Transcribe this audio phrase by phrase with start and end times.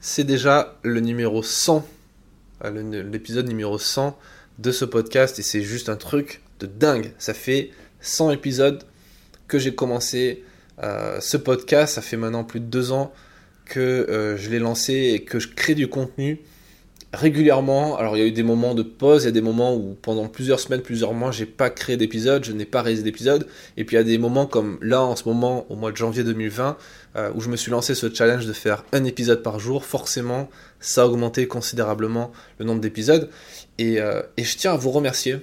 [0.00, 1.86] c'est déjà le numéro 100,
[2.64, 4.18] euh, l'épisode numéro 100
[4.58, 7.12] de ce podcast et c'est juste un truc de dingue.
[7.18, 8.82] Ça fait 100 épisodes
[9.46, 10.42] que j'ai commencé
[10.82, 13.12] euh, ce podcast, ça fait maintenant plus de deux ans
[13.66, 16.40] que euh, je l'ai lancé et que je crée du contenu
[17.12, 17.96] régulièrement.
[17.96, 19.96] Alors il y a eu des moments de pause, il y a des moments où
[20.00, 23.46] pendant plusieurs semaines, plusieurs mois, j'ai pas créé d'épisode, je n'ai pas réalisé d'épisode.
[23.76, 25.96] Et puis il y a des moments comme là en ce moment, au mois de
[25.96, 26.76] janvier 2020,
[27.16, 29.84] euh, où je me suis lancé ce challenge de faire un épisode par jour.
[29.84, 30.48] Forcément,
[30.78, 33.28] ça a augmenté considérablement le nombre d'épisodes.
[33.78, 35.38] Et, euh, je tiens à vous remercier,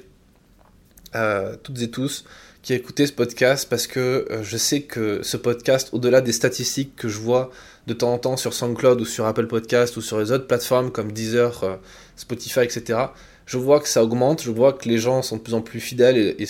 [1.15, 2.25] euh, toutes et tous,
[2.61, 7.07] qui écoutez ce podcast parce que je sais que ce podcast, au-delà des statistiques que
[7.07, 7.49] je vois
[7.87, 10.91] de temps en temps sur SoundCloud ou sur Apple Podcast ou sur les autres plateformes
[10.91, 11.75] comme Deezer, euh,
[12.17, 12.99] Spotify, etc.
[13.45, 15.79] Je vois que ça augmente, je vois que les gens sont de plus en plus
[15.79, 16.47] fidèles et,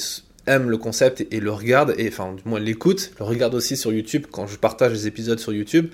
[0.47, 3.91] aiment le concept et, le regardent, et enfin du moins l'écoutent, le regardent aussi sur
[3.91, 5.89] YouTube quand je partage les épisodes sur YouTube.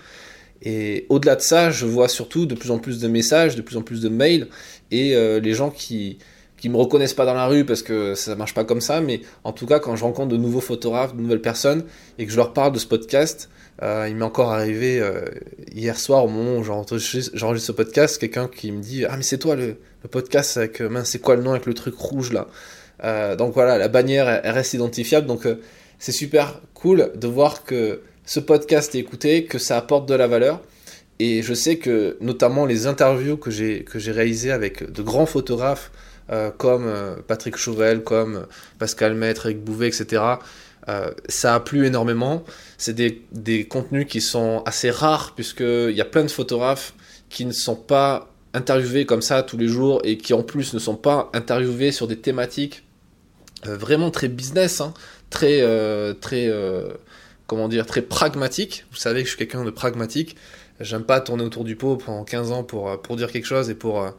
[0.61, 3.75] Et au-delà de ça, je vois surtout de plus en plus de messages, de plus
[3.75, 4.48] en plus de mails,
[4.91, 6.20] et euh, les gens qui,
[6.63, 9.19] qui me reconnaissent pas dans la rue parce que ça marche pas comme ça, mais
[9.43, 11.83] en tout cas quand je rencontre de nouveaux photographes, de nouvelles personnes,
[12.17, 13.49] et que je leur parle de ce podcast,
[13.81, 15.25] euh, il m'est encore arrivé euh,
[15.75, 19.39] hier soir au moment où j'enregistre ce podcast, quelqu'un qui me dit ah mais c'est
[19.39, 19.75] toi le,
[20.09, 22.47] podcast avec euh, mince c'est quoi le nom avec le truc rouge là?
[23.35, 25.45] donc voilà la bannière elle, reste identifiable donc
[25.99, 30.27] c'est super cool de voir que ce podcast est écouté, que ça apporte de la
[30.27, 30.61] valeur.
[31.19, 35.91] Et je sais que notamment les interviews que j'ai réalisées avec de grands photographes
[36.57, 36.91] comme
[37.27, 38.48] Patrick Chauvel, comme
[38.79, 40.37] Pascal Maître, Eric Bouvet, etc.
[40.90, 42.43] Euh, ça a plu énormément.
[42.77, 46.93] C'est des, contenus qui sont assez rares, puisqu'il y a plein de photographes
[47.29, 50.79] qui ne sont pas interviewés comme ça tous les jours et qui en plus ne
[50.79, 52.84] sont pas interviewés sur des thématiques
[53.65, 54.93] euh, vraiment très business, hein,
[55.29, 56.51] très, euh, très,
[57.47, 58.85] comment dire, très pragmatique.
[58.91, 60.35] Vous savez que je suis quelqu'un de pragmatique.
[60.79, 63.75] J'aime pas tourner autour du pot pendant 15 ans pour, pour dire quelque chose et
[63.75, 64.12] pour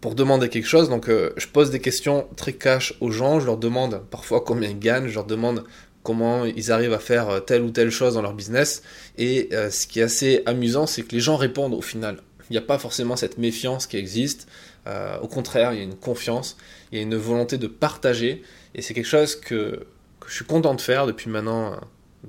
[0.00, 0.88] pour demander quelque chose.
[0.88, 3.40] Donc, je pose des questions très cash aux gens.
[3.40, 5.08] Je leur demande parfois combien ils gagnent.
[5.08, 5.64] Je leur demande
[6.02, 8.82] comment ils arrivent à faire euh, telle ou telle chose dans leur business.
[9.18, 12.18] Et euh, ce qui est assez amusant, c'est que les gens répondent au final.
[12.48, 14.48] Il n'y a pas forcément cette méfiance qui existe.
[14.86, 16.56] Euh, au contraire, il y a une confiance,
[16.90, 18.42] il y a une volonté de partager.
[18.74, 19.86] Et c'est quelque chose que,
[20.26, 21.76] je suis content de faire depuis maintenant,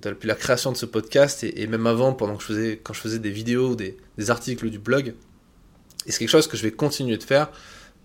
[0.02, 3.00] depuis la création de ce podcast et, même avant, pendant que je faisais, quand je
[3.00, 5.14] faisais des vidéos, des, des articles du blog.
[6.06, 7.52] Et c'est quelque chose que je vais continuer de faire.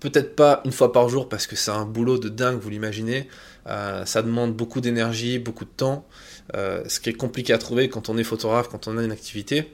[0.00, 3.28] Peut-être pas une fois par jour parce que c'est un boulot de dingue, vous l'imaginez.
[3.66, 6.06] Euh, ça demande beaucoup d'énergie, beaucoup de temps,
[6.54, 9.12] euh, ce qui est compliqué à trouver quand on est photographe, quand on a une
[9.12, 9.72] activité.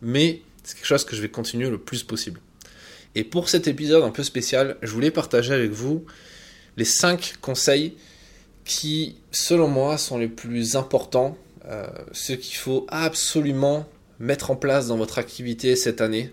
[0.00, 2.40] Mais c'est quelque chose que je vais continuer le plus possible.
[3.14, 6.04] Et pour cet épisode un peu spécial, je voulais partager avec vous
[6.76, 7.96] les 5 conseils
[8.64, 13.88] qui, selon moi, sont les plus importants, euh, ce qu'il faut absolument
[14.18, 16.32] mettre en place dans votre activité cette année,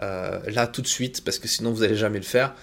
[0.00, 2.54] là tout de suite, parce que sinon vous n'allez jamais le faire.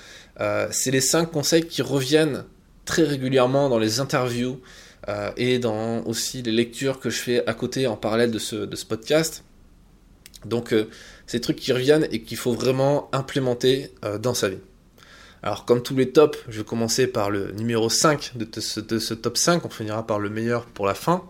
[0.71, 2.45] c'est les 5 conseils qui reviennent
[2.85, 4.61] très régulièrement dans les interviews
[5.09, 8.55] euh, et dans aussi les lectures que je fais à côté en parallèle de ce,
[8.55, 9.43] de ce podcast.
[10.45, 10.89] Donc euh,
[11.27, 14.59] ces trucs qui reviennent et qu'il faut vraiment implémenter euh, dans sa vie.
[15.43, 18.97] Alors comme tous les tops, je vais commencer par le numéro 5 de, ce, de
[18.97, 21.23] ce top 5, on finira par le meilleur pour la fin.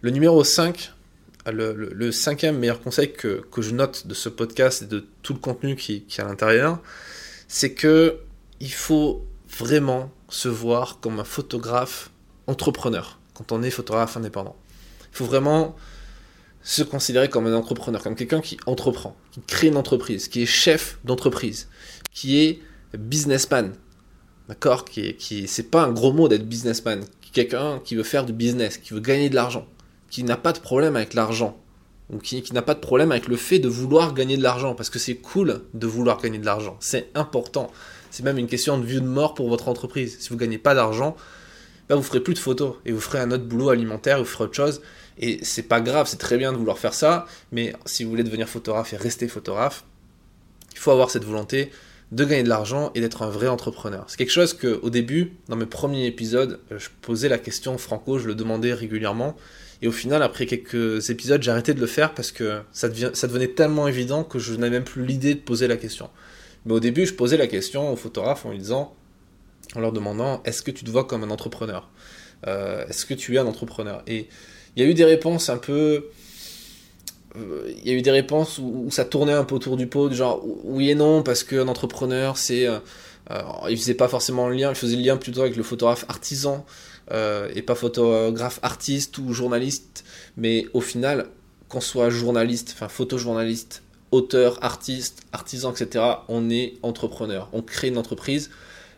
[0.00, 0.92] Le numéro 5,
[1.46, 5.32] le, le, cinquième meilleur conseil que, que, je note de ce podcast et de tout
[5.32, 6.80] le contenu qui, est à l'intérieur,
[7.48, 8.18] c'est que
[8.60, 12.10] il faut vraiment se voir comme un photographe
[12.46, 14.56] entrepreneur quand on est photographe indépendant.
[15.12, 15.76] Il faut vraiment
[16.62, 20.46] se considérer comme un entrepreneur, comme quelqu'un qui entreprend, qui crée une entreprise, qui est
[20.46, 21.68] chef d'entreprise,
[22.12, 22.60] qui est
[22.96, 23.72] businessman.
[24.48, 24.84] D'accord?
[24.84, 27.02] Qui qui c'est pas un gros mot d'être businessman.
[27.32, 29.66] Quelqu'un qui veut faire du business, qui veut gagner de l'argent,
[30.10, 31.58] qui n'a pas de problème avec l'argent,
[32.12, 34.90] ou qui, n'a pas de problème avec le fait de vouloir gagner de l'argent, parce
[34.90, 36.76] que c'est cool de vouloir gagner de l'argent.
[36.80, 37.70] C'est important.
[38.10, 40.18] C'est même une question de vie de mort pour votre entreprise.
[40.18, 41.16] Si vous gagnez pas d'argent,
[41.88, 44.44] ben vous ferez plus de photos et vous ferez un autre boulot alimentaire, vous ferez
[44.44, 44.82] autre chose.
[45.18, 48.24] Et c'est pas grave, c'est très bien de vouloir faire ça, mais si vous voulez
[48.24, 49.84] devenir photographe et rester photographe,
[50.72, 51.70] il faut avoir cette volonté
[52.10, 54.04] de gagner de l'argent et d'être un vrai entrepreneur.
[54.08, 58.18] C'est quelque chose que, au début, dans mes premiers épisodes, je posais la question franco,
[58.18, 59.36] je le demandais régulièrement.
[59.82, 63.10] Et au final, après quelques épisodes, j'ai arrêté de le faire parce que ça, devient,
[63.14, 66.10] ça devenait tellement évident que je n'avais même plus l'idée de poser la question.
[66.66, 68.94] Mais au début, je posais la question aux photographes en lui disant,
[69.74, 71.88] en leur demandant, est-ce que tu te vois comme un entrepreneur?
[72.46, 74.02] Euh, Est-ce que tu es un entrepreneur?
[74.06, 74.28] Et
[74.76, 76.06] il y a eu des réponses un peu...
[77.36, 80.12] Euh, il y a eu des réponses où, ça tournait un peu autour du pot,
[80.12, 82.66] genre oui et non, parce qu'un entrepreneur, c'est...
[82.66, 82.78] Euh,
[83.68, 86.66] il faisait pas forcément le lien, il faisait le lien plutôt avec le photographe artisan,
[87.10, 90.04] et pas photographe artiste ou journaliste,
[90.36, 91.26] mais au final,
[91.68, 97.48] qu'on soit journaliste, enfin photojournaliste, auteur, artiste, artisan, etc., on est entrepreneur.
[97.52, 98.50] On crée une entreprise,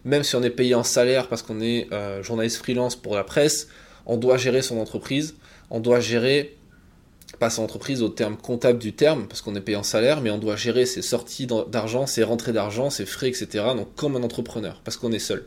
[0.05, 3.25] même si on est payé en salaire parce qu'on est euh, journaliste freelance pour la
[3.25, 3.69] presse,
[4.06, 5.37] on doit gérer son entreprise,
[5.70, 6.56] on doit gérer,
[7.38, 10.31] pas son entreprise au terme comptable du terme, parce qu'on est payé en salaire, mais
[10.31, 14.23] on doit gérer ses sorties d'argent, ses rentrées d'argent, ses frais, etc., donc comme un
[14.23, 15.47] entrepreneur, parce qu'on est seul.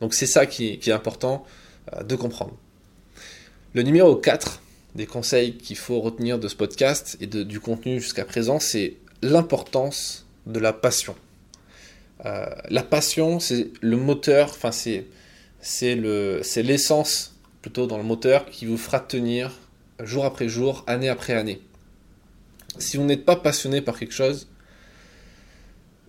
[0.00, 1.61] Donc c'est ça qui, est important euh,
[2.04, 2.56] de comprendre.
[3.74, 4.60] Le numéro 4
[4.94, 10.26] des conseils qu'il faut retenir de ce podcast et du contenu jusqu'à présent, c'est l'importance
[10.46, 11.14] de la passion.
[12.26, 15.06] Euh, la passion, c'est le moteur, enfin c'est
[15.60, 19.52] c'est l'essence plutôt dans le moteur qui vous fera tenir
[20.02, 21.60] jour après jour, année après année.
[22.78, 24.48] Si vous n'êtes pas passionné par quelque chose,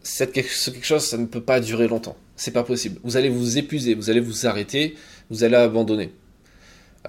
[0.01, 2.17] ce quelque chose, ça ne peut pas durer longtemps.
[2.35, 2.99] C'est pas possible.
[3.03, 4.95] Vous allez vous épuiser, vous allez vous arrêter,
[5.33, 6.11] vous allez abandonner.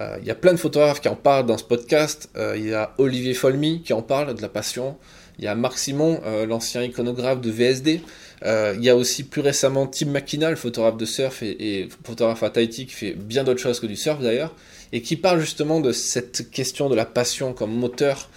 [0.01, 2.29] Euh, il y a plein de photographes qui en parlent dans ce podcast.
[2.35, 4.97] Euh, il y a Olivier Folmy qui en parle de la passion.
[5.37, 8.01] Il y a Marc Simon, euh, l'ancien iconographe de VSD.
[8.43, 12.87] il y a aussi plus récemment Tim McKinnon, photographe de surf et, photographe à Tahiti,
[12.87, 14.55] qui fait bien d'autres choses que du surf d'ailleurs,
[14.91, 18.29] et qui parle justement de cette question de la passion comme moteur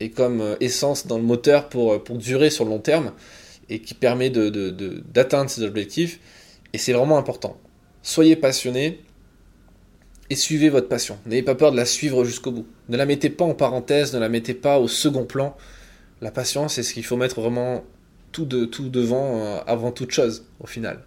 [0.00, 3.12] et comme essence dans le moteur pour, pour durer sur le long terme,
[3.68, 6.20] et qui permet d'atteindre ses objectifs.
[6.72, 7.58] Et c'est vraiment important.
[8.02, 9.00] Soyez passionné,
[10.30, 11.18] et suivez votre passion.
[11.26, 12.66] N'ayez pas peur de la suivre jusqu'au bout.
[12.88, 15.56] Ne la mettez pas en parenthèse, ne la mettez pas au second plan.
[16.20, 17.84] La passion, c'est ce qu'il faut mettre vraiment
[18.32, 21.04] tout, de, tout devant, euh, avant toute chose, au final.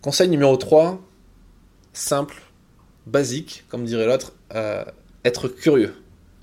[0.00, 1.00] Conseil numéro 3,
[1.92, 2.40] simple,
[3.06, 4.84] basique, comme dirait l'autre, euh,
[5.24, 5.94] être curieux.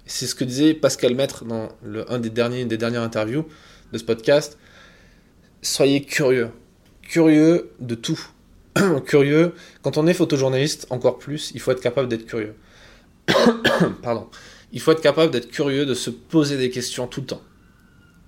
[0.05, 3.45] C'est ce que disait Pascal Maître dans le, un des derniers, des dernières interviews
[3.91, 4.57] de ce podcast.
[5.61, 6.49] Soyez curieux.
[7.01, 8.19] Curieux de tout
[9.05, 9.53] curieux.
[9.81, 12.55] Quand on est photojournaliste, encore plus, il faut être capable d'être curieux.
[14.01, 14.27] Pardon.
[14.71, 17.41] Il faut être capable d'être curieux, de se poser des questions tout le temps.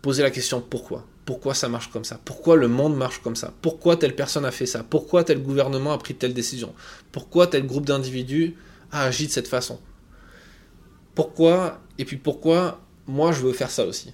[0.01, 1.05] Poser la question pourquoi?
[1.25, 2.19] Pourquoi ça marche comme ça?
[2.23, 3.53] Pourquoi le monde marche comme ça?
[3.61, 4.83] Pourquoi telle personne a fait ça?
[4.89, 6.73] Pourquoi tel gouvernement a pris telle décision?
[7.11, 8.55] Pourquoi tel groupe d'individus
[8.91, 9.79] a agi de cette façon?
[11.13, 14.13] Pourquoi Et puis pourquoi moi je veux faire ça aussi?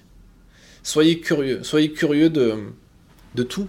[0.82, 1.62] Soyez curieux.
[1.62, 2.54] Soyez curieux de,
[3.34, 3.68] de tout.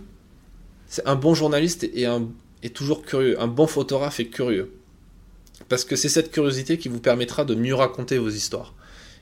[0.87, 2.27] C'est un bon journaliste et un
[2.63, 3.39] est toujours curieux.
[3.39, 4.71] Un bon photographe est curieux.
[5.69, 8.73] Parce que c'est cette curiosité qui vous permettra de mieux raconter vos histoires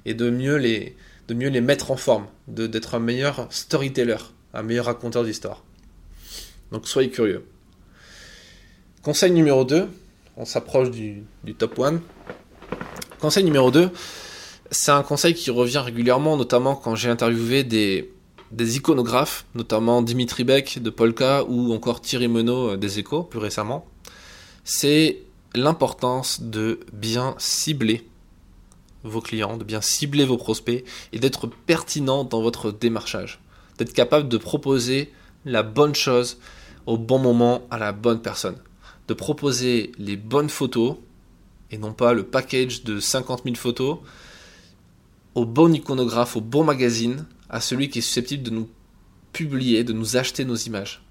[0.06, 0.96] et de mieux les,
[1.62, 4.18] mettre en forme, d'être un meilleur storyteller,
[4.54, 5.64] un meilleur raconteur d'histoire.
[6.72, 7.46] Donc soyez curieux.
[9.02, 9.88] Conseil numéro 2,
[10.38, 12.02] on s'approche du, du, top 1.
[13.20, 13.90] Conseil numéro 2,
[14.72, 18.12] c'est un conseil qui revient régulièrement, notamment quand j'ai interviewé des,
[18.56, 23.40] des iconographes, notamment Dimitri Beck de Polka ou encore Thierry Menot euh, des Échos plus
[23.40, 23.86] récemment,
[24.64, 25.24] c'est
[25.54, 28.08] l'importance de bien cibler
[29.04, 33.42] vos clients, de bien cibler vos prospects et d'être pertinent dans votre démarchage,
[33.78, 35.12] d'être capable de proposer
[35.44, 36.40] la bonne chose
[36.86, 38.58] au bon moment à la bonne personne,
[39.10, 40.96] de proposer les bonnes photos
[41.72, 43.98] et non pas le package de 50 000 photos
[45.36, 48.70] au bon iconographe, au bon magazine à celui qui est susceptible de nous
[49.34, 51.04] publier, de nous acheter nos images.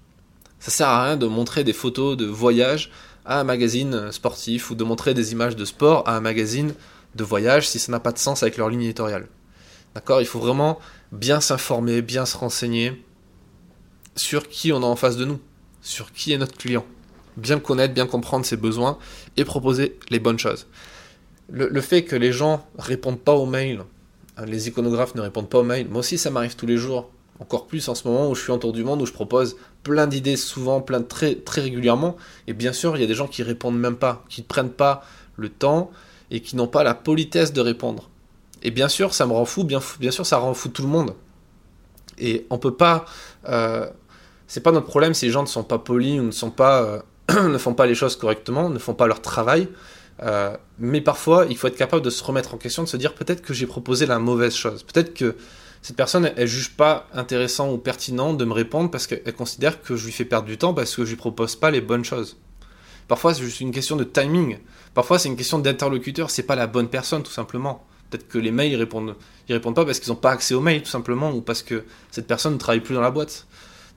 [0.59, 2.91] Ça sert à rien de montrer des photos de voyage
[3.25, 6.73] à un magazine sportif ou de montrer des images de sport à un magazine
[7.15, 9.27] de voyage si ça n'a pas de sens avec leur ligne éditoriale.
[9.93, 10.21] D'accord?
[10.21, 10.79] Il faut vraiment
[11.11, 13.03] bien s'informer, bien se renseigner
[14.15, 15.39] sur qui on a en face de nous,
[15.81, 16.85] sur qui est notre client.
[17.37, 18.97] Bien connaître, bien comprendre ses besoins
[19.37, 20.67] et proposer les bonnes choses.
[21.49, 23.83] Le, le fait que les gens répondent pas aux mails
[24.43, 25.87] les iconographes ne répondent pas aux mails.
[25.89, 27.09] Moi aussi, ça m'arrive tous les jours.
[27.39, 29.57] Encore plus en ce moment où je suis en tour du monde, où je propose
[29.83, 32.15] plein d'idées souvent, plein très, très régulièrement.
[32.47, 34.71] Et bien sûr, il y a des gens qui répondent même pas, qui ne prennent
[34.71, 35.03] pas
[35.35, 35.91] le temps
[36.31, 38.09] et qui n'ont pas la politesse de répondre.
[38.63, 40.87] Et bien sûr, ça me rend fou, bien, bien sûr, ça rend fou tout le
[40.87, 41.13] monde.
[42.17, 43.05] Et on peut pas.
[43.47, 43.87] Euh,
[44.47, 46.81] c'est pas notre problème si les gens ne sont pas polis ou ne sont pas.
[46.81, 47.01] Euh,
[47.49, 49.67] ne font pas les choses correctement, ne font pas leur travail.
[50.23, 53.13] Euh, mais parfois, il faut être capable de se remettre en question, de se dire
[53.13, 54.83] peut-être que j'ai proposé la mauvaise chose.
[54.83, 55.35] Peut-être que
[55.81, 59.95] cette personne, elle, juge pas intéressant ou pertinent de me répondre parce qu'elle considère que
[59.95, 62.37] je lui fais perdre du temps parce que je lui propose pas les bonnes choses.
[63.07, 64.57] Parfois, c'est juste une question de timing.
[64.93, 66.31] Parfois, c'est une question d'interlocuteur.
[66.31, 67.85] C'est pas la bonne personne, tout simplement.
[68.09, 69.15] Peut-être que les mails, ils répondent,
[69.47, 71.83] ils répondent pas parce qu'ils n'ont pas accès aux mails, tout simplement, ou parce que
[72.09, 73.45] cette personne ne travaille plus dans la boîte.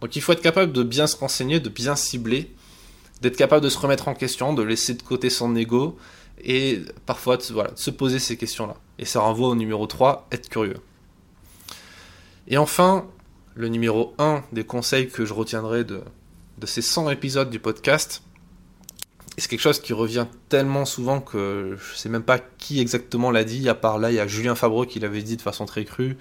[0.02, 2.54] Donc, il faut être capable de bien se renseigner, de bien cibler
[3.20, 5.96] d'être capable de se remettre en question, de laisser de côté son ego
[6.42, 8.74] et parfois de, voilà, se poser ces questions-là.
[8.98, 10.78] Et ça renvoie au numéro 3, être curieux.
[12.46, 13.06] Et enfin,
[13.54, 16.02] le numéro 1 des conseils que je retiendrai de,
[16.64, 18.22] ces 100 épisodes du podcast,
[19.36, 23.30] et c'est quelque chose qui revient tellement souvent que je sais même pas qui exactement
[23.30, 25.66] l'a dit, à part là, il y a Julien Fabreux qui l'avait dit de façon
[25.66, 26.16] très crue,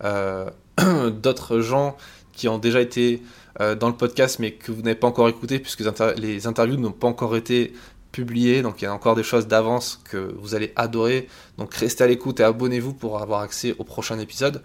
[0.00, 1.96] d'autres gens
[2.36, 3.22] qui ont déjà été
[3.58, 5.84] dans le podcast mais que vous n'avez pas encore écouté puisque
[6.16, 7.72] les interviews n'ont pas encore été
[8.10, 8.62] publiées.
[8.62, 11.28] Donc il y a encore des choses d'avance que vous allez adorer.
[11.58, 14.62] Donc restez à l'écoute et abonnez-vous pour avoir accès au prochain épisode.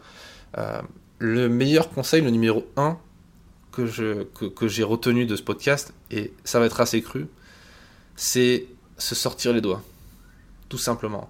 [1.20, 2.98] le meilleur conseil, le numéro 1
[3.72, 7.28] que, je, que j'ai retenu de ce podcast, et ça va être assez cru,
[8.16, 8.66] c'est
[8.98, 9.82] se sortir les doigts.
[10.68, 11.30] Tout simplement.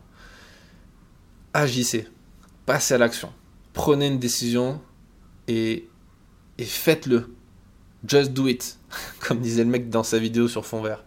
[1.54, 2.08] Agissez.
[2.66, 3.32] Passez à l'action.
[3.74, 4.82] Prenez une décision
[5.48, 5.88] et,
[6.60, 7.34] et faites-le.
[8.08, 8.78] Just do it.
[9.20, 11.04] Comme disait le mec dans sa vidéo sur fond vert.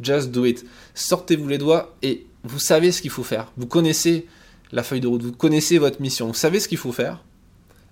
[0.00, 0.66] Just do it.
[0.94, 3.50] Sortez-vous les doigts et vous savez ce qu'il faut faire.
[3.56, 4.26] Vous connaissez
[4.72, 7.24] la feuille de route, vous connaissez votre mission, vous savez ce qu'il faut faire,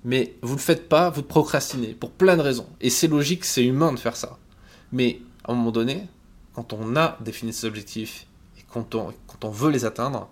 [0.05, 2.69] mais vous ne le faites pas, vous procrastinez pour plein de raisons.
[2.81, 4.39] Et c'est logique, c'est humain de faire ça.
[4.93, 6.07] Mais à un moment donné,
[6.53, 8.27] quand on a défini ses objectifs
[8.59, 10.29] et quand on, quand on veut les atteindre,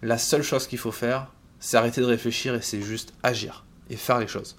[0.00, 1.28] la seule chose qu'il faut faire,
[1.60, 4.56] c'est arrêter de réfléchir et c'est juste agir et faire les choses.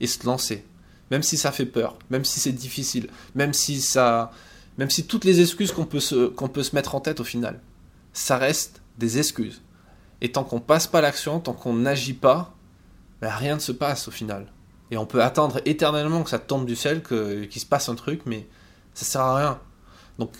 [0.00, 0.64] Et se lancer.
[1.10, 4.30] Même si ça fait peur, même si c'est difficile, même si ça.
[4.78, 7.60] Même si toutes les excuses qu'on peut, se, peut se mettre en tête au final,
[8.12, 9.62] ça reste des excuses.
[10.20, 12.56] Et tant qu'on passe pas l'action, tant qu'on n'agit pas,
[13.20, 14.46] ben rien ne se passe au final.
[14.90, 18.22] Et on peut attendre éternellement que ça tombe du ciel, qu'il se passe un truc,
[18.26, 18.48] mais
[18.94, 19.60] ça sert à rien.
[20.18, 20.32] Donc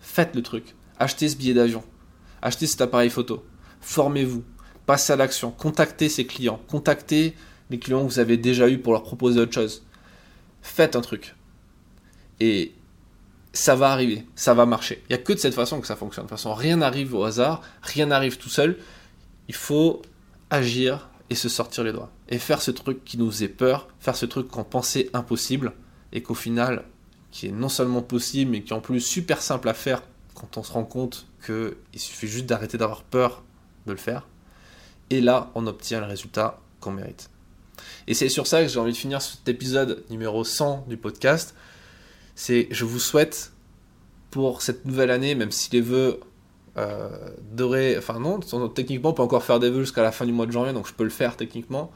[0.00, 0.74] faites le truc.
[0.98, 1.82] Achetez ce billet d'avion.
[2.42, 3.44] Achetez cet appareil photo.
[3.80, 4.44] Formez-vous.
[4.86, 5.50] Passez à l'action.
[5.50, 6.60] Contactez ces clients.
[6.68, 7.34] Contactez
[7.70, 9.84] les clients que vous avez déjà eu pour leur proposer autre chose.
[10.62, 11.34] Faites un truc.
[12.40, 12.72] Et
[13.52, 14.26] ça va arriver.
[14.34, 15.02] Ça va marcher.
[15.08, 16.24] Il n'y a que de cette façon que ça fonctionne.
[16.24, 17.62] De toute façon, rien n'arrive au hasard.
[17.82, 18.78] Rien n'arrive tout seul.
[19.48, 20.02] Il faut
[20.50, 22.10] agir et se sortir les doigts.
[22.28, 23.88] Et faire ce truc qui nous faisait peur.
[24.00, 25.72] Faire ce truc qu'on pensait impossible.
[26.12, 26.84] Et qu'au final,
[27.30, 30.02] qui est non seulement possible, mais qui est en plus super simple à faire
[30.34, 33.42] quand on se rend compte qu'il suffit juste d'arrêter d'avoir peur
[33.86, 34.26] de le faire.
[35.10, 37.30] Et là, on obtient le résultat qu'on mérite.
[38.06, 41.54] Et c'est sur ça que j'ai envie de finir cet épisode numéro 100 du podcast.
[42.34, 43.52] C'est je vous souhaite
[44.30, 46.20] pour cette nouvelle année, même si les vœux
[46.76, 47.08] euh.
[47.98, 50.52] Enfin non, techniquement on peut encore faire des vœux jusqu'à la fin du mois de
[50.52, 51.90] janvier, donc je peux le faire techniquement.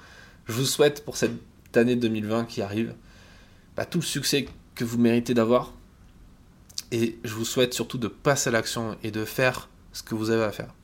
[0.46, 1.32] Je vous souhaite pour cette
[1.74, 2.94] année 2020 qui arrive
[3.76, 5.72] bah, tout le succès que vous méritez d'avoir.
[6.92, 10.30] Et je vous souhaite surtout de passer à l'action et de faire ce que vous
[10.30, 10.74] avez à faire.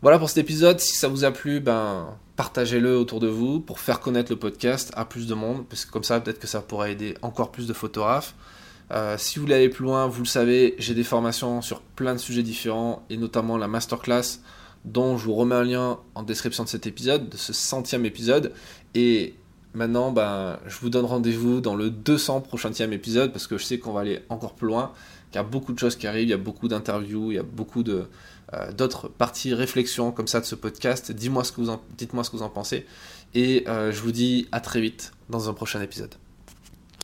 [0.00, 0.78] Voilà pour cet épisode.
[0.78, 4.92] Si ça vous a plu, ben, partagez-le autour de vous pour faire connaître le podcast
[4.94, 7.66] à plus de monde, parce que comme ça, peut-être que ça pourra aider encore plus
[7.66, 8.36] de photographes.
[8.92, 12.12] Euh, si vous voulez aller plus loin, vous le savez, j'ai des formations sur plein
[12.14, 14.38] de sujets différents, et notamment la masterclass,
[14.84, 18.52] dont je vous remets un lien en description de cet épisode, de ce centième épisode.
[18.94, 19.34] Et
[19.74, 23.78] Maintenant, ben, je vous donne rendez-vous dans le 200 prochain épisode parce que je sais
[23.78, 24.92] qu'on va aller encore plus loin,
[25.30, 27.38] qu'il y a beaucoup de choses qui arrivent, il y a beaucoup d'interviews, il y
[27.38, 28.06] a beaucoup de,
[28.54, 31.12] euh, d'autres parties réflexions comme ça de ce podcast.
[31.12, 32.86] Dites-moi ce que vous en pensez.
[33.34, 36.14] Et euh, je vous dis à très vite dans un prochain épisode.